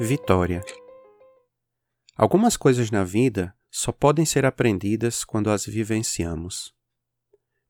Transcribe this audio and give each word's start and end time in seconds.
Vitória. 0.00 0.62
Algumas 2.16 2.56
coisas 2.56 2.90
na 2.90 3.04
vida 3.04 3.54
só 3.70 3.92
podem 3.92 4.24
ser 4.24 4.46
aprendidas 4.46 5.22
quando 5.22 5.50
as 5.50 5.66
vivenciamos. 5.66 6.74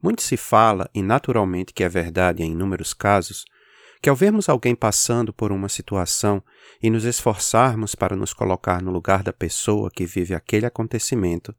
Muito 0.00 0.22
se 0.22 0.36
fala, 0.36 0.88
e 0.94 1.02
naturalmente 1.02 1.72
que 1.72 1.82
é 1.82 1.88
verdade 1.88 2.42
em 2.42 2.52
inúmeros 2.52 2.94
casos, 2.94 3.44
que 4.02 4.10
ao 4.10 4.16
vermos 4.16 4.48
alguém 4.48 4.74
passando 4.74 5.32
por 5.32 5.52
uma 5.52 5.68
situação 5.68 6.42
e 6.82 6.90
nos 6.90 7.04
esforçarmos 7.04 7.94
para 7.94 8.16
nos 8.16 8.34
colocar 8.34 8.82
no 8.82 8.90
lugar 8.90 9.22
da 9.22 9.32
pessoa 9.32 9.92
que 9.92 10.04
vive 10.04 10.34
aquele 10.34 10.66
acontecimento, 10.66 11.54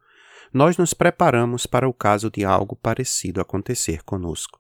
nós 0.53 0.77
nos 0.77 0.93
preparamos 0.93 1.65
para 1.65 1.87
o 1.87 1.93
caso 1.93 2.29
de 2.29 2.43
algo 2.43 2.75
parecido 2.75 3.39
acontecer 3.39 4.03
conosco. 4.03 4.59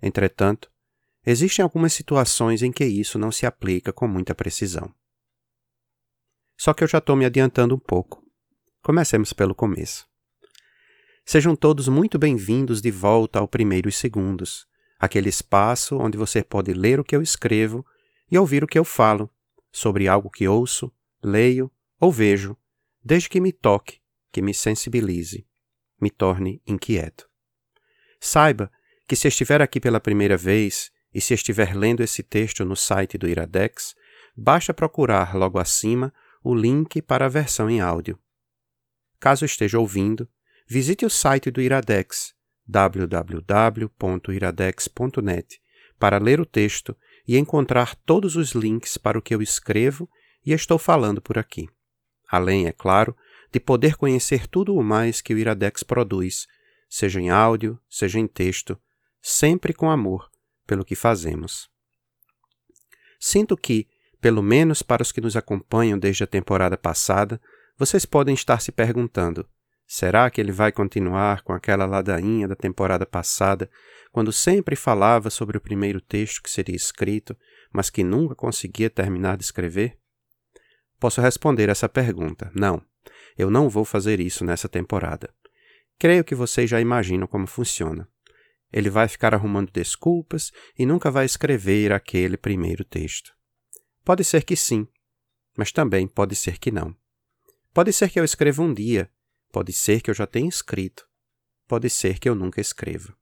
Entretanto, 0.00 0.70
existem 1.26 1.64
algumas 1.64 1.92
situações 1.92 2.62
em 2.62 2.70
que 2.70 2.84
isso 2.84 3.18
não 3.18 3.32
se 3.32 3.44
aplica 3.44 3.92
com 3.92 4.06
muita 4.06 4.32
precisão. 4.32 4.94
Só 6.56 6.72
que 6.72 6.84
eu 6.84 6.88
já 6.88 6.98
estou 6.98 7.16
me 7.16 7.24
adiantando 7.24 7.74
um 7.74 7.78
pouco. 7.78 8.22
Comecemos 8.84 9.32
pelo 9.32 9.54
começo. 9.54 10.06
Sejam 11.26 11.56
todos 11.56 11.88
muito 11.88 12.20
bem-vindos 12.20 12.80
de 12.80 12.90
volta 12.90 13.40
ao 13.40 13.48
Primeiros 13.48 13.96
Segundos, 13.96 14.69
aquele 15.00 15.30
espaço 15.30 15.96
onde 15.96 16.18
você 16.18 16.44
pode 16.44 16.74
ler 16.74 17.00
o 17.00 17.04
que 17.04 17.16
eu 17.16 17.22
escrevo 17.22 17.84
e 18.30 18.36
ouvir 18.36 18.62
o 18.62 18.66
que 18.66 18.78
eu 18.78 18.84
falo, 18.84 19.30
sobre 19.72 20.06
algo 20.06 20.28
que 20.28 20.46
ouço, 20.46 20.92
leio 21.22 21.72
ou 21.98 22.12
vejo, 22.12 22.56
desde 23.02 23.28
que 23.28 23.40
me 23.40 23.50
toque, 23.50 23.98
que 24.30 24.42
me 24.42 24.52
sensibilize, 24.52 25.46
me 25.98 26.10
torne 26.10 26.62
inquieto. 26.66 27.28
Saiba 28.20 28.70
que 29.08 29.16
se 29.16 29.26
estiver 29.26 29.62
aqui 29.62 29.80
pela 29.80 29.98
primeira 29.98 30.36
vez 30.36 30.92
e 31.12 31.20
se 31.20 31.32
estiver 31.32 31.74
lendo 31.74 32.02
esse 32.02 32.22
texto 32.22 32.64
no 32.64 32.76
site 32.76 33.16
do 33.16 33.26
Iradex, 33.26 33.94
basta 34.36 34.74
procurar 34.74 35.34
logo 35.34 35.58
acima 35.58 36.12
o 36.44 36.54
link 36.54 37.00
para 37.02 37.26
a 37.26 37.28
versão 37.28 37.68
em 37.70 37.80
áudio. 37.80 38.18
Caso 39.18 39.44
esteja 39.44 39.78
ouvindo, 39.78 40.28
visite 40.68 41.04
o 41.04 41.10
site 41.10 41.50
do 41.50 41.60
Iradex, 41.60 42.34
www.iradex.net, 42.70 45.60
para 45.98 46.18
ler 46.18 46.40
o 46.40 46.46
texto 46.46 46.96
e 47.26 47.36
encontrar 47.36 47.94
todos 47.94 48.36
os 48.36 48.52
links 48.52 48.96
para 48.96 49.18
o 49.18 49.22
que 49.22 49.34
eu 49.34 49.42
escrevo 49.42 50.08
e 50.44 50.52
estou 50.52 50.78
falando 50.78 51.20
por 51.20 51.36
aqui. 51.36 51.68
Além, 52.28 52.66
é 52.66 52.72
claro, 52.72 53.16
de 53.52 53.58
poder 53.58 53.96
conhecer 53.96 54.46
tudo 54.46 54.74
o 54.74 54.82
mais 54.82 55.20
que 55.20 55.34
o 55.34 55.38
Iradex 55.38 55.82
produz, 55.82 56.46
seja 56.88 57.20
em 57.20 57.28
áudio, 57.28 57.78
seja 57.88 58.18
em 58.18 58.26
texto, 58.26 58.78
sempre 59.20 59.74
com 59.74 59.90
amor 59.90 60.30
pelo 60.66 60.84
que 60.84 60.94
fazemos. 60.94 61.68
Sinto 63.18 63.56
que, 63.56 63.88
pelo 64.20 64.42
menos 64.42 64.82
para 64.82 65.02
os 65.02 65.12
que 65.12 65.20
nos 65.20 65.36
acompanham 65.36 65.98
desde 65.98 66.24
a 66.24 66.26
temporada 66.26 66.78
passada, 66.78 67.40
vocês 67.76 68.06
podem 68.06 68.34
estar 68.34 68.60
se 68.60 68.70
perguntando: 68.70 69.46
será 69.92 70.30
que 70.30 70.40
ele 70.40 70.52
vai 70.52 70.70
continuar 70.70 71.42
com 71.42 71.52
aquela 71.52 71.84
ladainha 71.84 72.46
da 72.46 72.54
temporada 72.54 73.04
passada, 73.04 73.68
quando 74.12 74.32
sempre 74.32 74.76
falava 74.76 75.30
sobre 75.30 75.58
o 75.58 75.60
primeiro 75.60 76.00
texto 76.00 76.40
que 76.40 76.48
seria 76.48 76.76
escrito, 76.76 77.36
mas 77.72 77.90
que 77.90 78.04
nunca 78.04 78.36
conseguia 78.36 78.88
terminar 78.88 79.36
de 79.36 79.42
escrever? 79.42 79.98
Posso 81.00 81.20
responder 81.20 81.68
essa 81.68 81.88
pergunta: 81.88 82.52
não, 82.54 82.80
eu 83.36 83.50
não 83.50 83.68
vou 83.68 83.84
fazer 83.84 84.20
isso 84.20 84.44
nessa 84.44 84.68
temporada. 84.68 85.34
Creio 85.98 86.22
que 86.22 86.36
vocês 86.36 86.70
já 86.70 86.80
imaginam 86.80 87.26
como 87.26 87.48
funciona. 87.48 88.08
Ele 88.72 88.90
vai 88.90 89.08
ficar 89.08 89.34
arrumando 89.34 89.72
desculpas 89.72 90.52
e 90.78 90.86
nunca 90.86 91.10
vai 91.10 91.24
escrever 91.24 91.92
aquele 91.92 92.36
primeiro 92.36 92.84
texto. 92.84 93.32
Pode 94.04 94.22
ser 94.22 94.44
que 94.44 94.54
sim, 94.54 94.86
mas 95.58 95.72
também 95.72 96.06
pode 96.06 96.36
ser 96.36 96.58
que 96.58 96.70
não. 96.70 96.94
Pode 97.74 97.92
ser 97.92 98.08
que 98.08 98.20
eu 98.20 98.24
escreva 98.24 98.62
um 98.62 98.72
dia, 98.72 99.10
pode 99.52 99.72
ser 99.72 100.00
que 100.00 100.10
eu 100.10 100.14
já 100.14 100.26
tenha 100.26 100.48
escrito, 100.48 101.06
pode 101.66 101.88
ser 101.90 102.18
que 102.18 102.28
eu 102.28 102.34
nunca 102.34 102.60
escreva. 102.60 103.14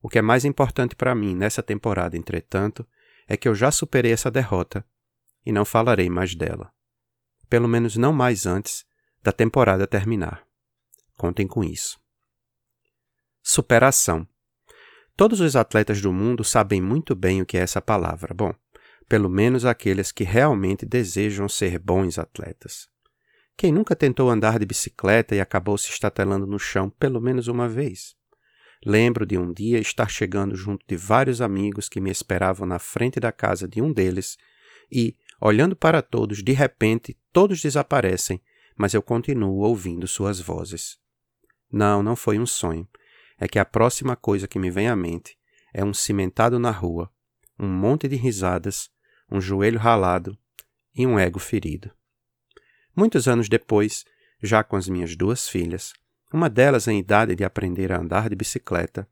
O 0.00 0.08
que 0.08 0.18
é 0.18 0.22
mais 0.22 0.44
importante 0.44 0.94
para 0.94 1.14
mim 1.14 1.34
nessa 1.34 1.62
temporada, 1.62 2.16
entretanto, 2.16 2.86
é 3.26 3.36
que 3.36 3.48
eu 3.48 3.54
já 3.54 3.70
superei 3.70 4.12
essa 4.12 4.30
derrota 4.30 4.86
e 5.44 5.52
não 5.52 5.64
falarei 5.64 6.08
mais 6.08 6.34
dela. 6.34 6.72
Pelo 7.48 7.68
menos 7.68 7.96
não 7.96 8.12
mais 8.12 8.46
antes 8.46 8.84
da 9.22 9.32
temporada 9.32 9.86
terminar. 9.86 10.46
Contem 11.16 11.46
com 11.46 11.64
isso. 11.64 11.98
Superação. 13.42 14.28
Todos 15.16 15.40
os 15.40 15.56
atletas 15.56 16.00
do 16.00 16.12
mundo 16.12 16.44
sabem 16.44 16.80
muito 16.80 17.14
bem 17.14 17.40
o 17.40 17.46
que 17.46 17.56
é 17.56 17.60
essa 17.60 17.80
palavra. 17.80 18.34
Bom, 18.34 18.54
pelo 19.08 19.30
menos 19.30 19.64
aqueles 19.64 20.12
que 20.12 20.24
realmente 20.24 20.84
desejam 20.84 21.48
ser 21.48 21.78
bons 21.78 22.18
atletas. 22.18 22.88
Quem 23.56 23.72
nunca 23.72 23.96
tentou 23.96 24.28
andar 24.28 24.58
de 24.58 24.66
bicicleta 24.66 25.34
e 25.34 25.40
acabou 25.40 25.78
se 25.78 25.90
estatelando 25.90 26.46
no 26.46 26.58
chão 26.58 26.90
pelo 26.90 27.20
menos 27.20 27.48
uma 27.48 27.68
vez? 27.68 28.14
Lembro 28.84 29.24
de 29.24 29.38
um 29.38 29.52
dia 29.52 29.78
estar 29.78 30.10
chegando 30.10 30.54
junto 30.54 30.84
de 30.86 30.96
vários 30.96 31.40
amigos 31.40 31.88
que 31.88 32.00
me 32.00 32.10
esperavam 32.10 32.66
na 32.66 32.78
frente 32.78 33.18
da 33.18 33.32
casa 33.32 33.66
de 33.66 33.80
um 33.80 33.92
deles 33.92 34.36
e, 34.92 35.16
olhando 35.40 35.74
para 35.74 36.02
todos, 36.02 36.42
de 36.42 36.52
repente 36.52 37.18
todos 37.32 37.62
desaparecem, 37.62 38.42
mas 38.76 38.92
eu 38.92 39.00
continuo 39.00 39.60
ouvindo 39.60 40.06
suas 40.06 40.38
vozes. 40.38 40.98
Não, 41.72 42.02
não 42.02 42.14
foi 42.14 42.38
um 42.38 42.46
sonho. 42.46 42.86
É 43.38 43.48
que 43.48 43.58
a 43.58 43.64
próxima 43.64 44.14
coisa 44.16 44.46
que 44.46 44.58
me 44.58 44.70
vem 44.70 44.88
à 44.88 44.94
mente 44.94 45.36
é 45.72 45.82
um 45.84 45.94
cimentado 45.94 46.58
na 46.58 46.70
rua, 46.70 47.10
um 47.58 47.68
monte 47.68 48.06
de 48.06 48.16
risadas 48.16 48.90
um 49.30 49.40
joelho 49.40 49.78
ralado 49.78 50.38
e 50.94 51.06
um 51.06 51.18
ego 51.18 51.38
ferido. 51.38 51.90
Muitos 52.96 53.28
anos 53.28 53.46
depois, 53.46 54.06
já 54.42 54.64
com 54.64 54.74
as 54.74 54.88
minhas 54.88 55.14
duas 55.14 55.46
filhas, 55.46 55.92
uma 56.32 56.48
delas 56.48 56.88
em 56.88 56.98
idade 56.98 57.34
de 57.34 57.44
aprender 57.44 57.92
a 57.92 57.98
andar 57.98 58.30
de 58.30 58.34
bicicleta, 58.34 59.06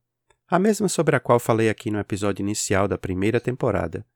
a 0.49 0.59
mesma 0.59 0.89
sobre 0.89 1.15
a 1.15 1.21
qual 1.21 1.39
falei 1.39 1.69
aqui 1.69 1.91
no 1.91 1.99
episódio 1.99 2.43
inicial 2.43 2.89
da 2.89 2.97
primeira 2.97 3.39
temporada, 3.39 4.07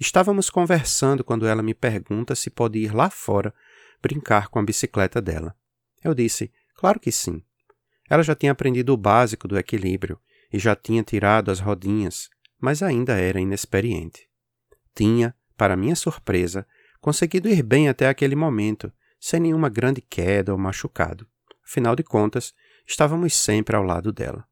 estávamos 0.00 0.48
conversando 0.48 1.22
quando 1.22 1.46
ela 1.46 1.62
me 1.62 1.74
pergunta 1.74 2.34
se 2.34 2.48
pode 2.48 2.78
ir 2.78 2.94
lá 2.94 3.10
fora 3.10 3.52
brincar 4.00 4.48
com 4.48 4.58
a 4.58 4.64
bicicleta 4.64 5.20
dela. 5.20 5.54
Eu 6.02 6.14
disse: 6.14 6.50
Claro 6.74 6.98
que 6.98 7.12
sim. 7.12 7.42
Ela 8.08 8.22
já 8.22 8.34
tinha 8.34 8.52
aprendido 8.52 8.94
o 8.94 8.96
básico 8.96 9.46
do 9.46 9.58
equilíbrio 9.58 10.18
e 10.52 10.58
já 10.58 10.74
tinha 10.74 11.02
tirado 11.02 11.50
as 11.50 11.60
rodinhas, 11.60 12.30
mas 12.58 12.82
ainda 12.82 13.18
era 13.18 13.40
inexperiente. 13.40 14.26
Tinha, 14.94 15.34
para 15.56 15.76
minha 15.76 15.94
surpresa, 15.94 16.66
conseguido 17.00 17.48
ir 17.48 17.62
bem 17.62 17.88
até 17.88 18.08
aquele 18.08 18.36
momento, 18.36 18.92
sem 19.22 19.38
nenhuma 19.38 19.68
grande 19.68 20.00
queda 20.00 20.50
ou 20.50 20.58
machucado. 20.58 21.28
Afinal 21.64 21.94
de 21.94 22.02
contas, 22.02 22.52
estávamos 22.84 23.36
sempre 23.36 23.76
ao 23.76 23.84
lado 23.84 24.12
dela. 24.12 24.44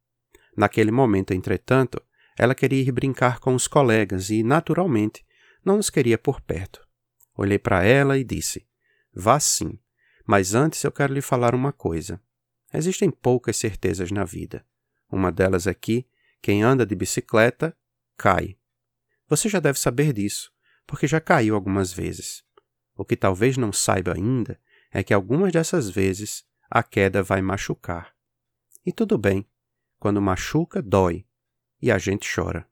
Naquele 0.57 0.93
momento, 0.93 1.33
entretanto, 1.33 2.01
ela 2.39 2.55
queria 2.55 2.81
ir 2.81 2.93
brincar 2.93 3.41
com 3.41 3.53
os 3.57 3.67
colegas 3.67 4.31
e, 4.31 4.45
naturalmente, 4.45 5.27
não 5.65 5.77
nos 5.77 5.91
queria 5.91 6.17
por 6.17 6.41
perto. 6.41 6.87
Olhei 7.37 7.59
para 7.59 7.83
ela 7.83 8.17
e 8.17 8.23
disse: 8.23 8.65
Vá 9.13 9.41
sim, 9.41 9.77
mas 10.25 10.55
antes 10.55 10.85
eu 10.85 10.93
quero 10.93 11.13
lhe 11.13 11.21
falar 11.21 11.53
uma 11.53 11.73
coisa. 11.73 12.23
Existem 12.73 13.11
poucas 13.11 13.57
certezas 13.57 14.13
na 14.13 14.23
vida. 14.23 14.65
Uma 15.11 15.33
delas 15.33 15.67
é 15.67 15.75
que 15.75 16.07
quem 16.41 16.63
anda 16.63 16.87
de 16.87 16.95
bicicleta 16.95 17.77
cai. 18.17 18.57
Você 19.29 19.49
já 19.49 19.59
deve 19.59 19.81
saber 19.81 20.13
disso, 20.13 20.53
porque 20.87 21.09
já 21.09 21.21
caiu 21.21 21.57
algumas 21.57 21.93
vezes. 21.93 22.45
O 23.01 23.05
que 23.07 23.17
talvez 23.17 23.57
não 23.57 23.73
saiba 23.73 24.13
ainda 24.13 24.61
é 24.91 25.03
que 25.03 25.15
algumas 25.15 25.51
dessas 25.51 25.89
vezes 25.89 26.45
a 26.71 26.83
queda 26.83 27.23
vai 27.23 27.41
machucar. 27.41 28.15
E 28.85 28.93
tudo 28.93 29.17
bem, 29.17 29.49
quando 29.99 30.21
machuca, 30.21 30.83
dói, 30.83 31.27
e 31.81 31.91
a 31.91 31.97
gente 31.97 32.31
chora. 32.31 32.69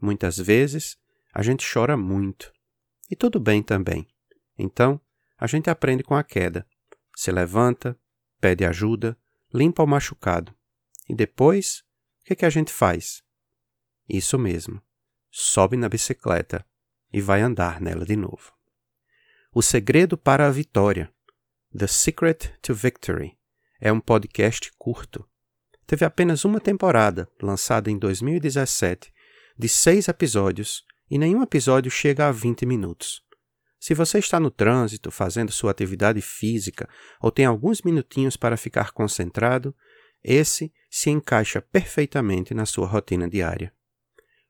Muitas 0.00 0.36
vezes 0.36 0.98
a 1.32 1.44
gente 1.44 1.64
chora 1.72 1.96
muito, 1.96 2.52
e 3.08 3.14
tudo 3.14 3.38
bem 3.38 3.62
também. 3.62 4.08
Então, 4.58 5.00
a 5.38 5.46
gente 5.46 5.70
aprende 5.70 6.02
com 6.02 6.16
a 6.16 6.24
queda, 6.24 6.66
se 7.14 7.30
levanta, 7.30 7.96
pede 8.40 8.64
ajuda, 8.64 9.16
limpa 9.54 9.84
o 9.84 9.86
machucado. 9.86 10.52
E 11.08 11.14
depois, 11.14 11.84
o 12.22 12.24
que, 12.24 12.34
que 12.34 12.44
a 12.44 12.50
gente 12.50 12.72
faz? 12.72 13.22
Isso 14.08 14.36
mesmo 14.36 14.82
sobe 15.30 15.76
na 15.76 15.88
bicicleta 15.88 16.66
e 17.12 17.20
vai 17.20 17.42
andar 17.42 17.80
nela 17.80 18.04
de 18.04 18.16
novo. 18.16 18.52
O 19.54 19.60
Segredo 19.60 20.16
para 20.16 20.46
a 20.46 20.50
Vitória, 20.50 21.12
The 21.76 21.86
Secret 21.86 22.54
to 22.62 22.74
Victory, 22.74 23.36
é 23.78 23.92
um 23.92 24.00
podcast 24.00 24.72
curto. 24.78 25.28
Teve 25.86 26.06
apenas 26.06 26.46
uma 26.46 26.58
temporada, 26.58 27.28
lançada 27.42 27.90
em 27.90 27.98
2017, 27.98 29.12
de 29.58 29.68
seis 29.68 30.08
episódios, 30.08 30.86
e 31.10 31.18
nenhum 31.18 31.42
episódio 31.42 31.90
chega 31.90 32.28
a 32.28 32.32
20 32.32 32.64
minutos. 32.64 33.22
Se 33.78 33.92
você 33.92 34.20
está 34.20 34.40
no 34.40 34.50
trânsito 34.50 35.10
fazendo 35.10 35.52
sua 35.52 35.72
atividade 35.72 36.22
física 36.22 36.88
ou 37.20 37.30
tem 37.30 37.44
alguns 37.44 37.82
minutinhos 37.82 38.38
para 38.38 38.56
ficar 38.56 38.92
concentrado, 38.92 39.76
esse 40.24 40.72
se 40.88 41.10
encaixa 41.10 41.60
perfeitamente 41.60 42.54
na 42.54 42.64
sua 42.64 42.86
rotina 42.86 43.28
diária. 43.28 43.70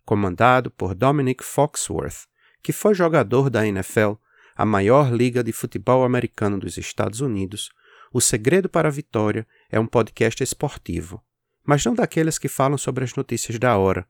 Comandado 0.05 0.71
por 0.71 0.95
Dominic 0.95 1.43
Foxworth, 1.43 2.29
que 2.63 2.73
foi 2.73 2.95
jogador 2.95 3.51
da 3.51 3.67
NFL, 3.67 4.13
a 4.57 4.65
maior 4.65 5.13
liga 5.13 5.43
de 5.43 5.53
futebol 5.53 6.05
americano 6.05 6.59
dos 6.59 6.77
Estados 6.77 7.21
Unidos, 7.21 7.71
o 8.13 8.21
segredo 8.21 8.69
para 8.69 8.89
a 8.89 8.93
vitória 8.93 9.47
é 9.71 9.81
um 9.81 9.87
podcast 9.87 10.43
esportivo, 10.43 11.23
mas 11.65 11.85
não 11.85 11.95
daqueles 11.95 12.39
que 12.39 12.49
falam 12.49 12.77
sobre 12.77 13.05
as 13.05 13.15
notícias 13.15 13.59
da 13.59 13.77
hora. 13.77 14.07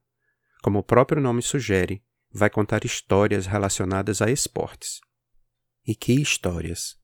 Como 0.63 0.79
o 0.79 0.83
próprio 0.83 1.21
nome 1.21 1.43
sugere, 1.43 2.03
vai 2.33 2.51
contar 2.51 2.85
histórias 2.85 3.47
relacionadas 3.47 4.21
a 4.23 4.31
esportes. 4.31 5.01
E 5.87 5.95
que 5.95 6.13
histórias! 6.13 6.97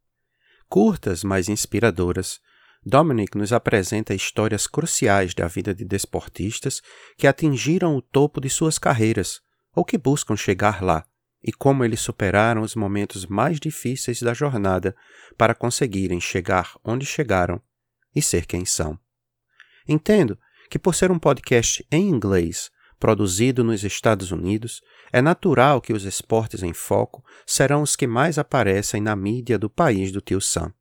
Curtas, 0.68 1.24
mas 1.24 1.48
inspiradoras, 1.48 2.40
Dominic 2.84 3.36
nos 3.36 3.52
apresenta 3.52 4.14
histórias 4.14 4.66
cruciais 4.66 5.34
da 5.34 5.46
vida 5.46 5.74
de 5.74 5.84
desportistas 5.84 6.80
que 7.16 7.26
atingiram 7.26 7.96
o 7.96 8.02
topo 8.02 8.40
de 8.40 8.48
suas 8.48 8.78
carreiras 8.78 9.40
ou 9.74 9.84
que 9.84 9.98
buscam 9.98 10.36
chegar 10.36 10.82
lá, 10.82 11.06
e 11.42 11.52
como 11.52 11.84
eles 11.84 12.00
superaram 12.00 12.62
os 12.62 12.74
momentos 12.74 13.26
mais 13.26 13.60
difíceis 13.60 14.20
da 14.20 14.34
jornada 14.34 14.94
para 15.36 15.54
conseguirem 15.54 16.20
chegar 16.20 16.76
onde 16.84 17.06
chegaram 17.06 17.60
e 18.14 18.20
ser 18.20 18.46
quem 18.46 18.64
são. 18.64 18.98
Entendo 19.86 20.38
que, 20.68 20.78
por 20.78 20.94
ser 20.94 21.10
um 21.10 21.18
podcast 21.18 21.86
em 21.90 22.08
inglês, 22.08 22.70
produzido 22.98 23.62
nos 23.62 23.84
Estados 23.84 24.32
Unidos, 24.32 24.82
é 25.12 25.22
natural 25.22 25.80
que 25.80 25.92
os 25.92 26.04
esportes 26.04 26.62
em 26.62 26.72
foco 26.72 27.24
serão 27.46 27.82
os 27.82 27.96
que 27.96 28.06
mais 28.06 28.38
aparecem 28.38 29.00
na 29.00 29.14
mídia 29.14 29.58
do 29.58 29.70
país 29.70 30.12
do 30.12 30.20
tio 30.20 30.40
Sam. 30.40 30.72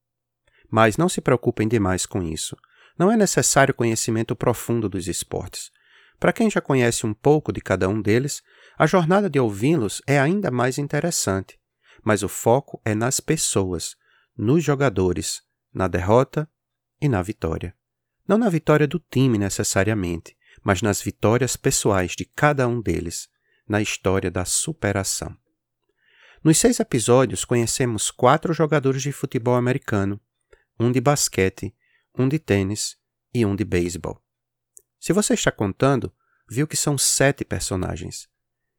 Mas 0.69 0.97
não 0.97 1.07
se 1.07 1.21
preocupem 1.21 1.67
demais 1.67 2.05
com 2.05 2.21
isso. 2.21 2.57
Não 2.97 3.11
é 3.11 3.15
necessário 3.15 3.73
conhecimento 3.73 4.35
profundo 4.35 4.89
dos 4.89 5.07
esportes. 5.07 5.71
Para 6.19 6.33
quem 6.33 6.49
já 6.49 6.59
conhece 6.59 7.05
um 7.05 7.13
pouco 7.13 7.51
de 7.51 7.61
cada 7.61 7.87
um 7.87 8.01
deles, 8.01 8.41
a 8.77 8.87
jornada 8.87 9.29
de 9.29 9.39
ouvi-los 9.39 10.01
é 10.07 10.19
ainda 10.19 10.49
mais 10.49 10.77
interessante. 10.77 11.59
Mas 12.03 12.23
o 12.23 12.27
foco 12.27 12.81
é 12.83 12.95
nas 12.95 13.19
pessoas, 13.19 13.95
nos 14.35 14.63
jogadores, 14.63 15.41
na 15.73 15.87
derrota 15.87 16.49
e 16.99 17.07
na 17.07 17.21
vitória. 17.21 17.75
Não 18.27 18.37
na 18.37 18.49
vitória 18.49 18.87
do 18.87 18.99
time 18.99 19.37
necessariamente, 19.37 20.35
mas 20.63 20.81
nas 20.81 21.01
vitórias 21.01 21.55
pessoais 21.55 22.11
de 22.11 22.25
cada 22.25 22.67
um 22.67 22.81
deles, 22.81 23.29
na 23.67 23.81
história 23.81 24.31
da 24.31 24.43
superação. 24.43 25.35
Nos 26.43 26.57
seis 26.57 26.79
episódios, 26.79 27.45
conhecemos 27.45 28.09
quatro 28.09 28.53
jogadores 28.53 29.01
de 29.01 29.11
futebol 29.11 29.55
americano, 29.55 30.19
um 30.79 30.91
de 30.91 31.01
basquete, 31.01 31.75
um 32.17 32.27
de 32.27 32.39
tênis 32.39 32.97
e 33.33 33.45
um 33.45 33.55
de 33.55 33.65
beisebol. 33.65 34.21
Se 34.99 35.13
você 35.13 35.33
está 35.33 35.51
contando, 35.51 36.11
viu 36.49 36.67
que 36.67 36.77
são 36.77 36.97
sete 36.97 37.43
personagens. 37.45 38.27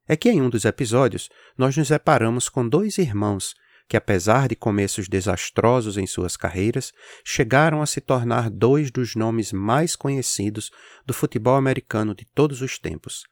É 0.07 0.17
que 0.17 0.31
em 0.31 0.41
um 0.41 0.49
dos 0.49 0.65
episódios 0.65 1.29
nós 1.57 1.77
nos 1.77 1.89
deparamos 1.89 2.49
com 2.49 2.67
dois 2.67 2.99
irmãos 2.99 3.55
que, 3.89 3.97
apesar 3.97 4.49
de 4.49 4.55
começos 4.55 5.09
desastrosos 5.09 5.97
em 5.97 6.07
suas 6.07 6.37
carreiras, 6.37 6.93
chegaram 7.25 7.81
a 7.81 7.87
se 7.87 8.01
tornar 8.01 8.51
dois 8.51 8.91
dos 8.91 9.15
nomes 9.15 9.51
mais 9.51 9.97
conhecidos 9.97 10.71
do 11.07 11.15
futebol 11.15 11.57
americano 11.57 12.15
de 12.15 12.27
todos 12.27 12.61
os 12.61 12.79
tempos, 12.79 13.25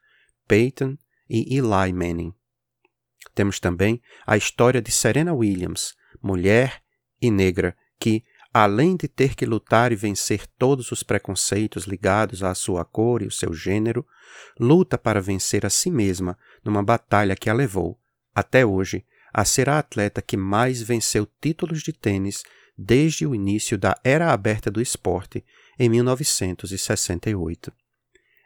Peyton 0.48 0.96
e 1.28 1.56
Eli 1.56 1.92
Manning. 1.92 2.32
Temos 3.34 3.60
também 3.60 4.00
a 4.26 4.36
história 4.36 4.80
de 4.80 4.90
Serena 4.90 5.34
Williams, 5.34 5.94
mulher 6.22 6.82
e 7.20 7.30
negra, 7.30 7.76
que, 7.98 8.24
além 8.58 8.96
de 8.96 9.06
ter 9.06 9.34
que 9.34 9.44
lutar 9.44 9.92
e 9.92 9.96
vencer 9.96 10.46
todos 10.58 10.90
os 10.90 11.02
preconceitos 11.02 11.84
ligados 11.84 12.42
à 12.42 12.54
sua 12.54 12.86
cor 12.86 13.20
e 13.20 13.26
o 13.26 13.30
seu 13.30 13.52
gênero, 13.52 14.06
luta 14.58 14.96
para 14.96 15.20
vencer 15.20 15.66
a 15.66 15.68
si 15.68 15.90
mesma 15.90 16.38
numa 16.64 16.82
batalha 16.82 17.36
que 17.36 17.50
a 17.50 17.52
levou, 17.52 18.00
até 18.34 18.64
hoje, 18.64 19.04
a 19.30 19.44
ser 19.44 19.68
a 19.68 19.78
atleta 19.78 20.22
que 20.22 20.38
mais 20.38 20.80
venceu 20.80 21.28
títulos 21.38 21.82
de 21.82 21.92
tênis 21.92 22.44
desde 22.78 23.26
o 23.26 23.34
início 23.34 23.76
da 23.76 23.94
era 24.02 24.32
aberta 24.32 24.70
do 24.70 24.80
esporte 24.80 25.44
em 25.78 25.90
1968. 25.90 27.70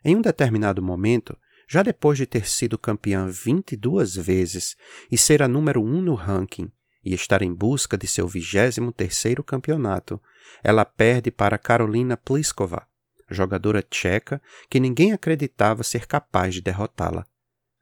Em 0.05 0.17
um 0.17 0.21
determinado 0.21 0.83
momento, 0.83 1.39
já 1.69 1.85
depois 1.85 2.19
de 2.19 2.27
ter 2.27 2.49
sido 2.49 2.77
campeã 2.77 3.29
22 3.29 4.17
vezes 4.17 4.77
e 5.09 5.17
ser 5.17 5.41
a 5.41 5.47
número 5.47 5.81
um 5.81 6.03
no 6.03 6.15
ranking 6.15 6.69
e 7.05 7.15
estar 7.15 7.43
em 7.43 7.53
busca 7.53 7.97
de 7.97 8.07
seu 8.07 8.27
23º 8.27 9.43
campeonato, 9.43 10.21
ela 10.63 10.85
perde 10.85 11.31
para 11.31 11.59
Carolina 11.59 12.17
Pliskova, 12.17 12.87
jogadora 13.31 13.83
tcheca 13.83 14.41
que 14.69 14.81
ninguém 14.81 15.13
acreditava 15.13 15.83
ser 15.83 16.07
capaz 16.07 16.55
de 16.55 16.61
derrotá-la. 16.61 17.25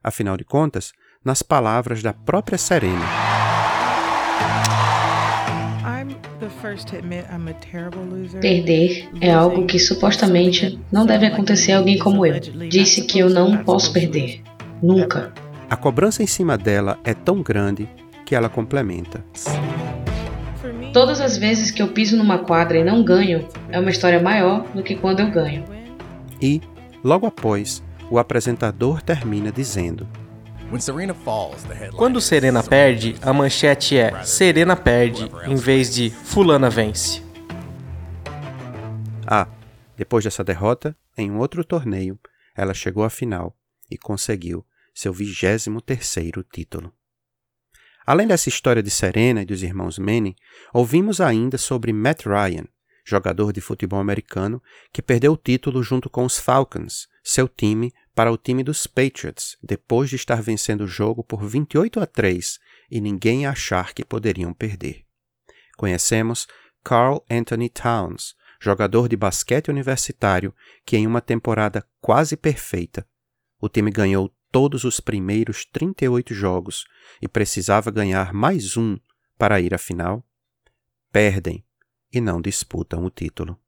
Afinal 0.02 0.36
de 0.36 0.44
contas, 0.44 0.92
nas 1.24 1.42
palavras 1.42 2.02
da 2.02 2.12
própria 2.12 2.58
Serena. 2.58 3.04
Perder 8.40 9.10
é 9.20 9.32
algo 9.32 9.66
que 9.66 9.78
supostamente 9.78 10.78
não 10.90 11.04
deve 11.04 11.26
acontecer 11.26 11.72
a 11.72 11.78
alguém 11.78 11.98
como 11.98 12.24
eu. 12.24 12.38
Disse 12.68 13.04
que 13.04 13.18
eu 13.18 13.28
não 13.28 13.64
posso 13.64 13.92
perder. 13.92 14.42
Nunca. 14.82 15.32
A 15.68 15.76
cobrança 15.76 16.22
em 16.22 16.26
cima 16.26 16.56
dela 16.56 16.98
é 17.04 17.12
tão 17.12 17.42
grande 17.42 17.88
que 18.28 18.34
ela 18.34 18.50
complementa. 18.50 19.24
Todas 20.92 21.18
as 21.18 21.38
vezes 21.38 21.70
que 21.70 21.80
eu 21.80 21.88
piso 21.88 22.14
numa 22.14 22.40
quadra 22.40 22.76
e 22.76 22.84
não 22.84 23.02
ganho, 23.02 23.48
é 23.70 23.80
uma 23.80 23.88
história 23.88 24.20
maior 24.20 24.64
do 24.74 24.82
que 24.82 24.96
quando 24.96 25.20
eu 25.20 25.30
ganho. 25.30 25.64
E, 26.38 26.60
logo 27.02 27.26
após, 27.26 27.82
o 28.10 28.18
apresentador 28.18 29.00
termina 29.00 29.50
dizendo: 29.50 30.06
quando 31.96 32.20
Serena 32.20 32.62
perde, 32.62 33.16
a 33.22 33.32
manchete 33.32 33.96
é 33.96 34.22
Serena 34.22 34.76
perde 34.76 35.30
em 35.46 35.56
vez 35.56 35.94
de 35.94 36.10
Fulana 36.10 36.68
vence. 36.68 37.22
Ah, 39.26 39.48
depois 39.96 40.24
dessa 40.24 40.44
derrota, 40.44 40.94
em 41.16 41.30
um 41.30 41.38
outro 41.38 41.64
torneio, 41.64 42.18
ela 42.54 42.74
chegou 42.74 43.04
à 43.04 43.08
final 43.08 43.56
e 43.90 43.96
conseguiu 43.96 44.66
seu 44.94 45.14
23 45.14 45.66
terceiro 45.86 46.44
título. 46.44 46.92
Além 48.08 48.26
dessa 48.26 48.48
história 48.48 48.82
de 48.82 48.90
Serena 48.90 49.42
e 49.42 49.44
dos 49.44 49.62
irmãos 49.62 49.98
Manning, 49.98 50.34
ouvimos 50.72 51.20
ainda 51.20 51.58
sobre 51.58 51.92
Matt 51.92 52.24
Ryan, 52.24 52.64
jogador 53.04 53.52
de 53.52 53.60
futebol 53.60 54.00
americano 54.00 54.62
que 54.90 55.02
perdeu 55.02 55.34
o 55.34 55.36
título 55.36 55.82
junto 55.82 56.08
com 56.08 56.24
os 56.24 56.38
Falcons, 56.38 57.06
seu 57.22 57.46
time, 57.46 57.92
para 58.14 58.32
o 58.32 58.38
time 58.38 58.64
dos 58.64 58.86
Patriots, 58.86 59.58
depois 59.62 60.08
de 60.08 60.16
estar 60.16 60.40
vencendo 60.40 60.84
o 60.84 60.86
jogo 60.86 61.22
por 61.22 61.44
28 61.44 62.00
a 62.00 62.06
3 62.06 62.58
e 62.90 62.98
ninguém 62.98 63.44
achar 63.44 63.92
que 63.92 64.02
poderiam 64.02 64.54
perder. 64.54 65.04
Conhecemos 65.76 66.48
Carl 66.82 67.22
Anthony 67.30 67.68
Towns, 67.68 68.34
jogador 68.58 69.06
de 69.06 69.18
basquete 69.18 69.68
universitário 69.68 70.54
que, 70.86 70.96
em 70.96 71.06
uma 71.06 71.20
temporada 71.20 71.86
quase 72.00 72.38
perfeita, 72.38 73.06
o 73.60 73.68
time 73.68 73.90
ganhou 73.90 74.32
todos 74.50 74.84
os 74.84 75.00
primeiros 75.00 75.64
38 75.64 76.34
jogos 76.34 76.84
e 77.20 77.28
precisava 77.28 77.90
ganhar 77.90 78.32
mais 78.32 78.76
um 78.76 78.98
para 79.36 79.60
ir 79.60 79.74
à 79.74 79.78
final, 79.78 80.26
perdem 81.12 81.64
e 82.12 82.20
não 82.20 82.40
disputam 82.40 83.04
o 83.04 83.10
título. 83.10 83.58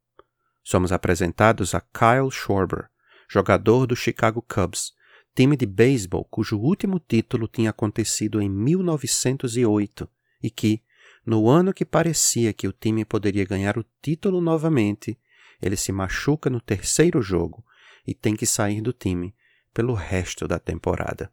Somos 0.63 0.93
apresentados 0.93 1.75
a 1.75 1.81
Kyle 1.81 2.31
Schwarber, 2.31 2.89
jogador 3.29 3.87
do 3.87 3.95
Chicago 3.95 4.43
Cubs, 4.43 4.93
time 5.35 5.57
de 5.57 5.67
beisebol 5.67 6.25
cujo 6.25 6.59
último 6.59 6.99
título 6.99 7.47
tinha 7.47 7.71
acontecido 7.71 8.41
em 8.41 8.49
1908 8.49 10.09
e 10.43 10.51
que, 10.51 10.83
no 11.25 11.49
ano 11.49 11.73
que 11.73 11.85
parecia 11.85 12.53
que 12.53 12.67
o 12.67 12.73
time 12.73 13.05
poderia 13.05 13.45
ganhar 13.45 13.79
o 13.79 13.85
título 14.03 14.41
novamente, 14.41 15.19
ele 15.63 15.77
se 15.77 15.93
machuca 15.93 16.49
no 16.51 16.61
terceiro 16.61 17.21
jogo 17.23 17.65
e 18.07 18.15
tem 18.15 18.35
que 18.35 18.47
sair 18.47 18.81
do 18.81 18.93
time 18.93 19.35
pelo 19.73 19.95
resto 19.95 20.47
da 20.47 20.59
temporada. 20.59 21.33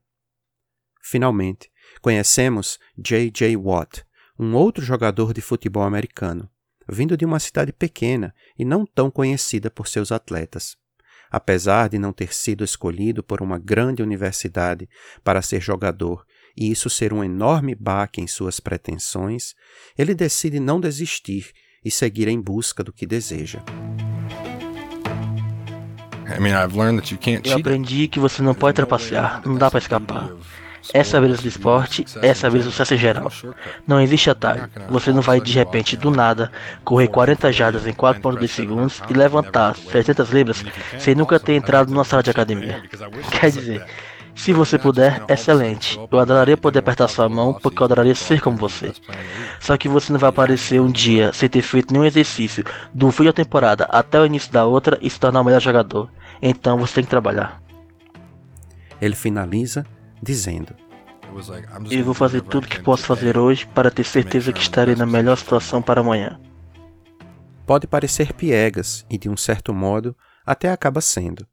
Finalmente, 1.02 1.72
conhecemos 2.02 2.78
J.J. 2.98 3.56
Watt, 3.56 4.04
um 4.38 4.54
outro 4.56 4.84
jogador 4.84 5.34
de 5.34 5.42
futebol 5.42 5.84
americano, 5.84 6.50
vindo 6.88 7.18
de 7.18 7.26
uma 7.26 7.40
cidade 7.40 7.72
pequena 7.72 8.34
e 8.58 8.66
não 8.66 8.86
tão 8.86 9.10
conhecida 9.10 9.72
por 9.72 9.88
seus 9.88 10.12
atletas. 10.12 10.76
Apesar 11.30 11.90
de 11.90 12.00
não 12.00 12.14
ter 12.14 12.34
sido 12.34 12.64
escolhido 12.64 13.22
por 13.22 13.42
uma 13.42 13.58
grande 13.58 14.02
universidade 14.02 14.90
para 15.24 15.42
ser 15.42 15.62
jogador 15.62 16.26
e 16.56 16.72
isso 16.72 16.90
ser 16.90 17.14
um 17.14 17.24
enorme 17.24 17.76
baque 17.76 18.22
em 18.22 18.28
suas 18.28 18.60
pretensões, 18.60 19.54
ele 19.98 20.16
decide 20.16 20.60
não 20.60 20.80
desistir 20.80 21.52
e 21.84 21.92
seguir 21.92 22.28
em 22.28 22.40
busca 22.40 22.84
do 22.84 22.94
que 22.94 23.06
deseja. 23.06 23.62
Eu 27.50 27.58
aprendi 27.58 28.08
que 28.08 28.20
você 28.20 28.42
não 28.42 28.54
pode 28.54 28.76
trapacear, 28.76 29.42
não 29.46 29.56
dá 29.56 29.70
para 29.70 29.80
escapar. 29.80 30.30
É 30.94 31.04
saber 31.04 31.36
do 31.36 31.48
esporte, 31.48 32.06
é 32.22 32.34
saber 32.34 32.60
do 32.60 32.66
sucesso 32.66 32.94
em 32.94 32.98
geral. 32.98 33.32
Não 33.86 34.00
existe 34.00 34.30
atalho. 34.30 34.70
Você 34.90 35.12
não 35.12 35.22
vai 35.22 35.42
de 35.42 35.52
repente, 35.52 35.98
do 35.98 36.10
nada, 36.12 36.52
correr 36.84 37.08
40 37.08 37.52
jardas 37.52 37.86
em 37.88 37.94
4.2 37.94 38.48
segundos 38.48 39.02
e 39.10 39.14
levantar 39.14 39.76
700 39.76 40.30
libras 40.30 40.64
sem 40.98 41.16
nunca 41.16 41.40
ter 41.40 41.56
entrado 41.56 41.92
numa 41.92 42.04
sala 42.04 42.24
de 42.24 42.30
academia. 42.30 42.82
Quer 43.32 43.52
dizer, 43.52 43.86
se 44.38 44.54
você 44.54 44.78
puder, 44.78 45.24
excelente. 45.28 46.00
Eu 46.12 46.20
adoraria 46.20 46.56
poder 46.56 46.80
apertar 46.80 47.08
sua 47.08 47.28
mão, 47.28 47.56
porque 47.56 47.82
eu 47.82 47.86
adoraria 47.86 48.16
ser 48.16 48.40
como 48.40 48.56
você. 48.56 48.94
Só 49.60 49.76
que 49.76 49.90
você 49.90 50.14
não 50.14 50.20
vai 50.20 50.30
aparecer 50.30 50.80
um 50.80 50.92
dia 50.92 51.34
sem 51.34 51.50
ter 51.50 51.64
feito 51.64 51.92
nenhum 51.92 52.06
exercício, 52.06 52.64
do 52.94 53.12
fim 53.12 53.26
da 53.26 53.34
temporada 53.34 53.86
até 53.86 54.20
o 54.22 54.26
início 54.26 54.52
da 54.54 54.64
outra 54.64 54.98
e 55.02 55.10
se 55.10 55.20
tornar 55.20 55.42
o 55.42 55.44
melhor 55.44 55.60
jogador. 55.60 56.10
Então 56.42 56.78
você 56.78 56.96
tem 56.96 57.04
que 57.04 57.10
trabalhar. 57.10 57.62
Ele 59.02 59.16
finaliza 59.16 59.86
dizendo: 60.22 60.76
Eu 61.92 62.04
vou 62.04 62.14
fazer 62.14 62.42
tudo 62.42 62.68
que 62.68 62.82
posso 62.82 63.04
fazer 63.04 63.38
hoje 63.38 63.66
para 63.68 63.92
ter 63.92 64.04
certeza 64.04 64.54
que 64.54 64.62
estarei 64.62 64.96
na 64.96 65.06
melhor 65.06 65.38
situação 65.38 65.82
para 65.82 66.02
amanhã. 66.02 66.40
Pode 67.66 67.86
parecer 67.86 68.34
piegas 68.34 69.06
e, 69.10 69.18
de 69.18 69.30
um 69.30 69.36
certo 69.36 69.74
modo, 69.74 70.16
até 70.46 70.72
acaba 70.72 71.02
sendo. 71.02 71.46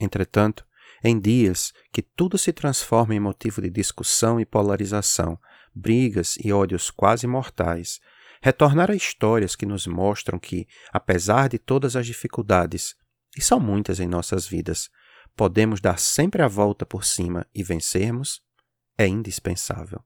Entretanto, 0.00 0.64
em 1.02 1.18
dias 1.18 1.72
que 1.92 2.02
tudo 2.02 2.36
se 2.36 2.52
transforma 2.52 3.14
em 3.14 3.20
motivo 3.20 3.62
de 3.62 3.70
discussão 3.70 4.40
e 4.40 4.44
polarização, 4.44 5.38
brigas 5.74 6.36
e 6.42 6.52
ódios 6.52 6.90
quase 6.90 7.26
mortais, 7.26 8.00
retornar 8.42 8.90
a 8.90 8.94
histórias 8.94 9.54
que 9.54 9.64
nos 9.64 9.86
mostram 9.86 10.38
que, 10.38 10.66
apesar 10.92 11.48
de 11.48 11.58
todas 11.58 11.94
as 11.94 12.06
dificuldades, 12.06 12.96
e 13.36 13.42
são 13.42 13.60
muitas 13.60 14.00
em 14.00 14.06
nossas 14.06 14.46
vidas, 14.46 14.90
podemos 15.36 15.80
dar 15.80 15.98
sempre 15.98 16.42
a 16.42 16.48
volta 16.48 16.84
por 16.84 17.04
cima 17.04 17.46
e 17.54 17.62
vencermos, 17.62 18.42
é 18.98 19.06
indispensável. 19.06 20.02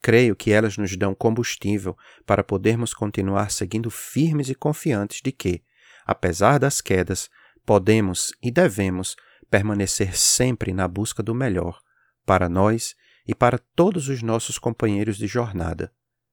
Creio 0.00 0.34
que 0.34 0.50
elas 0.50 0.76
nos 0.76 0.96
dão 0.96 1.14
combustível 1.14 1.96
para 2.26 2.42
podermos 2.42 2.92
continuar 2.92 3.50
seguindo 3.50 3.90
firmes 3.90 4.48
e 4.48 4.54
confiantes 4.54 5.20
de 5.22 5.30
que, 5.30 5.62
apesar 6.04 6.58
das 6.58 6.80
quedas, 6.80 7.30
podemos 7.64 8.32
e 8.42 8.50
devemos 8.50 9.16
permanecer 9.50 10.16
sempre 10.16 10.72
na 10.72 10.88
busca 10.88 11.22
do 11.22 11.34
melhor 11.34 11.80
para 12.24 12.48
nós 12.48 12.94
e 13.26 13.34
para 13.34 13.58
todos 13.58 14.08
os 14.08 14.22
nossos 14.22 14.58
companheiros 14.58 15.16
de 15.16 15.26
jornada, 15.26 15.92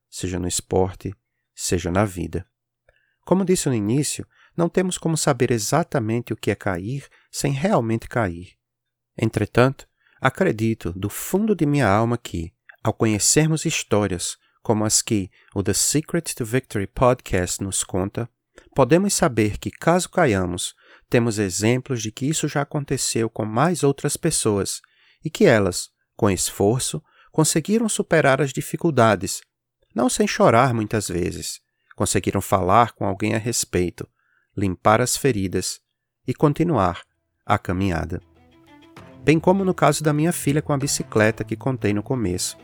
seja 0.09 0.39
no 0.39 0.47
esporte, 0.47 1.13
seja 1.53 1.91
na 1.91 2.05
vida. 2.05 2.47
Como 3.25 3.45
disse 3.45 3.69
no 3.69 3.75
início, 3.75 4.25
não 4.55 4.69
temos 4.69 4.97
como 4.97 5.17
saber 5.17 5.51
exatamente 5.51 6.33
o 6.33 6.37
que 6.37 6.51
é 6.51 6.55
cair 6.55 7.07
sem 7.31 7.51
realmente 7.51 8.07
cair. 8.07 8.53
Entretanto, 9.17 9.87
acredito 10.19 10.91
do 10.93 11.09
fundo 11.09 11.55
de 11.55 11.65
minha 11.65 11.87
alma 11.87 12.17
que, 12.17 12.53
ao 12.83 12.93
conhecermos 12.93 13.65
histórias 13.65 14.37
como 14.61 14.85
as 14.85 15.01
que 15.01 15.29
o 15.55 15.63
The 15.63 15.73
Secret 15.73 16.35
to 16.35 16.45
Victory 16.45 16.87
podcast 16.87 17.63
nos 17.63 17.83
conta, 17.83 18.29
podemos 18.75 19.13
saber 19.13 19.57
que, 19.57 19.71
caso 19.71 20.09
caiamos, 20.09 20.75
temos 21.09 21.39
exemplos 21.39 22.01
de 22.01 22.11
que 22.11 22.25
isso 22.25 22.47
já 22.47 22.61
aconteceu 22.61 23.29
com 23.29 23.45
mais 23.45 23.83
outras 23.83 24.15
pessoas 24.15 24.81
e 25.23 25.29
que 25.29 25.45
elas, 25.45 25.89
com 26.15 26.29
esforço, 26.29 27.01
conseguiram 27.31 27.89
superar 27.89 28.41
as 28.41 28.51
dificuldades, 28.51 29.41
não 29.95 30.09
sem 30.09 30.27
chorar 30.27 30.73
muitas 30.73 31.07
vezes, 31.07 31.59
conseguiram 31.95 32.41
falar 32.41 32.91
com 32.93 33.05
alguém 33.05 33.35
a 33.35 33.37
respeito, 33.37 34.07
limpar 34.59 34.99
as 34.99 35.15
feridas 35.15 35.79
e 36.27 36.33
continuar 36.33 37.01
a 37.45 37.57
caminhada. 37.57 38.21
Bem 39.23 39.39
como 39.39 39.63
no 39.63 39.73
caso 39.73 40.03
da 40.03 40.11
minha 40.11 40.33
filha 40.33 40.61
com 40.61 40.73
a 40.73 40.77
bicicleta 40.77 41.43
que 41.43 41.55
contei 41.55 41.93
no 41.93 42.03
começo. 42.03 42.57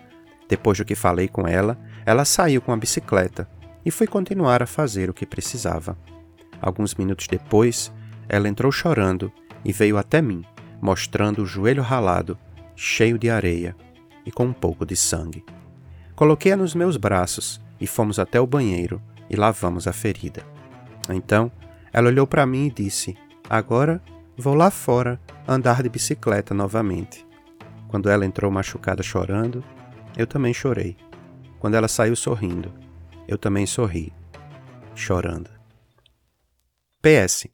Depois 0.47 0.77
do 0.77 0.85
que 0.85 0.93
falei 0.93 1.27
com 1.27 1.47
ela, 1.47 1.79
ela 2.05 2.25
saiu 2.25 2.61
com 2.61 2.71
a 2.71 2.77
bicicleta 2.77 3.49
e 3.85 3.89
foi 3.89 4.07
continuar 4.07 4.61
a 4.61 4.67
fazer 4.67 5.09
o 5.09 5.13
que 5.13 5.25
precisava. 5.25 5.97
Alguns 6.61 6.93
minutos 6.95 7.27
depois, 7.27 7.91
ela 8.27 8.49
entrou 8.49 8.71
chorando 8.71 9.31
e 9.63 9.71
veio 9.71 9.97
até 9.97 10.21
mim, 10.21 10.43
mostrando 10.81 11.41
o 11.41 11.45
joelho 11.45 11.81
ralado, 11.81 12.37
cheio 12.75 13.17
de 13.17 13.29
areia 13.29 13.75
e 14.25 14.31
com 14.31 14.45
um 14.45 14.53
pouco 14.53 14.85
de 14.85 14.95
sangue. 14.95 15.45
Coloquei-a 16.15 16.57
nos 16.57 16.75
meus 16.75 16.97
braços 16.97 17.61
e 17.79 17.87
fomos 17.87 18.19
até 18.19 18.39
o 18.39 18.47
banheiro 18.47 19.01
e 19.29 19.35
lavamos 19.35 19.87
a 19.87 19.93
ferida. 19.93 20.43
Então, 21.09 21.51
ela 21.95 22.09
olhou 22.09 22.27
para 22.27 22.45
mim 22.45 22.67
e 22.67 22.71
disse: 22.71 23.17
Agora 23.49 24.03
vou 24.37 24.53
lá 24.53 24.69
fora 24.69 25.17
andar 25.47 25.81
de 25.81 25.87
bicicleta 25.87 26.53
novamente. 26.53 27.25
Quando 27.87 28.09
ela 28.09 28.25
entrou 28.25 28.51
machucada 28.51 29.01
chorando, 29.01 29.63
eu 30.17 30.27
também 30.27 30.53
chorei. 30.53 30.97
Quando 31.57 31.75
ela 31.75 31.87
saiu 31.87 32.13
sorrindo, 32.13 32.73
eu 33.29 33.37
também 33.37 33.65
sorri, 33.65 34.11
chorando. 34.93 35.49
PS. 37.01 37.47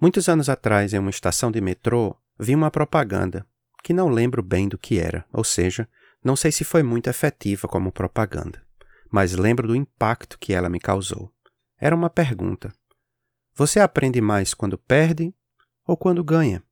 Muitos 0.00 0.28
anos 0.28 0.48
atrás, 0.48 0.94
em 0.94 0.98
uma 0.98 1.10
estação 1.10 1.50
de 1.50 1.60
metrô, 1.60 2.16
vi 2.38 2.54
uma 2.54 2.70
propaganda 2.70 3.44
que 3.82 3.92
não 3.92 4.08
lembro 4.08 4.44
bem 4.44 4.68
do 4.68 4.78
que 4.78 5.00
era, 5.00 5.24
ou 5.32 5.42
seja, 5.42 5.88
não 6.24 6.36
sei 6.36 6.52
se 6.52 6.62
foi 6.62 6.84
muito 6.84 7.10
efetiva 7.10 7.66
como 7.66 7.90
propaganda, 7.90 8.62
mas 9.10 9.32
lembro 9.32 9.66
do 9.66 9.74
impacto 9.74 10.38
que 10.38 10.54
ela 10.54 10.68
me 10.68 10.78
causou. 10.78 11.32
Era 11.80 11.96
uma 11.96 12.08
pergunta: 12.08 12.72
Você 13.54 13.80
aprende 13.80 14.20
mais 14.20 14.54
quando 14.54 14.78
perde 14.78 15.34
ou 15.86 15.96
quando 15.96 16.24
ganha? 16.24 16.62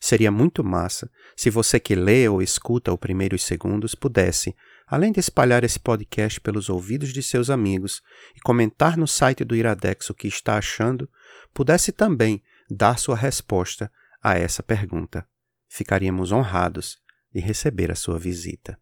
Seria 0.00 0.30
muito 0.30 0.62
massa 0.62 1.10
se 1.36 1.50
você 1.50 1.80
que 1.80 1.94
lê 1.94 2.28
ou 2.28 2.40
escuta 2.40 2.92
o 2.92 2.98
primeiros 2.98 3.42
segundos 3.42 3.94
pudesse, 3.94 4.54
além 4.86 5.10
de 5.10 5.18
espalhar 5.18 5.64
esse 5.64 5.78
podcast 5.78 6.40
pelos 6.40 6.68
ouvidos 6.68 7.12
de 7.12 7.22
seus 7.22 7.50
amigos 7.50 8.00
e 8.36 8.40
comentar 8.40 8.96
no 8.96 9.08
site 9.08 9.44
do 9.44 9.56
Iradex 9.56 10.08
o 10.10 10.14
que 10.14 10.28
está 10.28 10.56
achando, 10.56 11.10
pudesse 11.52 11.90
também 11.90 12.42
dar 12.70 12.98
sua 12.98 13.16
resposta 13.16 13.90
a 14.22 14.38
essa 14.38 14.62
pergunta. 14.62 15.26
Ficaríamos 15.68 16.32
honrados 16.32 16.98
de 17.32 17.40
receber 17.40 17.90
a 17.90 17.96
sua 17.96 18.18
visita. 18.18 18.78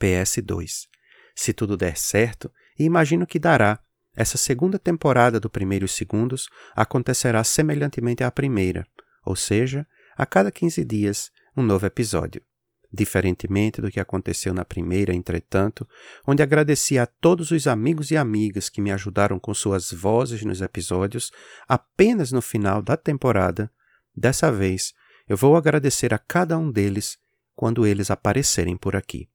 PS2. 0.00 0.88
Se 1.34 1.52
tudo 1.52 1.76
der 1.76 1.96
certo, 1.96 2.52
e 2.78 2.84
imagino 2.84 3.26
que 3.26 3.38
dará, 3.38 3.78
essa 4.16 4.38
segunda 4.38 4.78
temporada 4.78 5.38
do 5.38 5.50
Primeiros 5.50 5.92
Segundos 5.92 6.48
acontecerá 6.74 7.44
semelhantemente 7.44 8.24
à 8.24 8.30
primeira, 8.30 8.86
ou 9.24 9.36
seja, 9.36 9.86
a 10.16 10.24
cada 10.24 10.50
15 10.50 10.82
dias, 10.84 11.30
um 11.54 11.62
novo 11.62 11.84
episódio. 11.84 12.42
Diferentemente 12.90 13.82
do 13.82 13.90
que 13.90 14.00
aconteceu 14.00 14.54
na 14.54 14.64
primeira, 14.64 15.14
entretanto, 15.14 15.86
onde 16.26 16.42
agradeci 16.42 16.98
a 16.98 17.04
todos 17.04 17.50
os 17.50 17.66
amigos 17.66 18.10
e 18.10 18.16
amigas 18.16 18.70
que 18.70 18.80
me 18.80 18.90
ajudaram 18.90 19.38
com 19.38 19.52
suas 19.52 19.92
vozes 19.92 20.42
nos 20.42 20.62
episódios, 20.62 21.30
apenas 21.68 22.32
no 22.32 22.40
final 22.40 22.80
da 22.80 22.96
temporada, 22.96 23.70
dessa 24.16 24.50
vez 24.50 24.94
eu 25.28 25.36
vou 25.36 25.56
agradecer 25.56 26.14
a 26.14 26.18
cada 26.18 26.56
um 26.56 26.70
deles 26.70 27.18
quando 27.54 27.86
eles 27.86 28.10
aparecerem 28.10 28.76
por 28.76 28.96
aqui. 28.96 29.28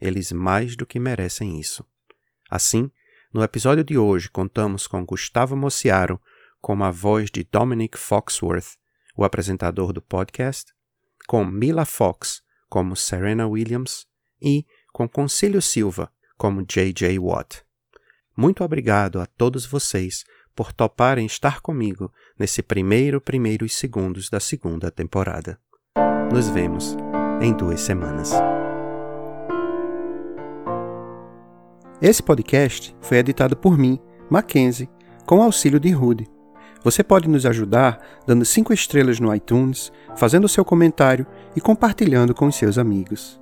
Eles 0.00 0.30
mais 0.30 0.76
do 0.76 0.86
que 0.86 1.00
merecem 1.00 1.58
isso. 1.58 1.84
Assim, 2.50 2.90
no 3.32 3.42
episódio 3.42 3.84
de 3.84 3.96
hoje 3.96 4.28
contamos 4.28 4.86
com 4.86 5.04
Gustavo 5.04 5.56
Mociaro 5.56 6.20
como 6.60 6.84
a 6.84 6.90
voz 6.90 7.30
de 7.30 7.46
Dominic 7.50 7.96
Foxworth, 7.96 8.76
o 9.16 9.24
apresentador 9.24 9.92
do 9.92 10.02
podcast, 10.02 10.72
com 11.26 11.44
Mila 11.44 11.84
Fox 11.84 12.42
como 12.68 12.96
Serena 12.96 13.46
Williams 13.46 14.06
e 14.42 14.66
com 14.92 15.08
Concílio 15.08 15.62
Silva 15.62 16.12
como 16.36 16.62
J.J. 16.62 17.18
Watt. 17.18 17.62
Muito 18.36 18.64
obrigado 18.64 19.20
a 19.20 19.26
todos 19.26 19.64
vocês 19.64 20.24
por 20.54 20.72
toparem 20.72 21.26
estar 21.26 21.60
comigo 21.60 22.12
nesse 22.38 22.62
primeiro 22.62 23.20
primeiros 23.20 23.74
segundos 23.74 24.28
da 24.28 24.40
segunda 24.40 24.90
temporada. 24.90 25.60
Nos 26.32 26.48
vemos 26.48 26.96
em 27.40 27.52
duas 27.56 27.80
semanas. 27.80 28.32
Esse 32.02 32.22
podcast 32.22 32.96
foi 33.02 33.18
editado 33.18 33.54
por 33.54 33.76
mim, 33.76 33.98
Mackenzie, 34.30 34.88
com 35.26 35.42
auxílio 35.42 35.78
de 35.78 35.90
Rude. 35.90 36.26
Você 36.82 37.04
pode 37.04 37.28
nos 37.28 37.44
ajudar 37.44 38.00
dando 38.26 38.42
5 38.42 38.72
estrelas 38.72 39.20
no 39.20 39.34
iTunes, 39.34 39.92
fazendo 40.16 40.48
seu 40.48 40.64
comentário 40.64 41.26
e 41.54 41.60
compartilhando 41.60 42.34
com 42.34 42.50
seus 42.50 42.78
amigos. 42.78 43.39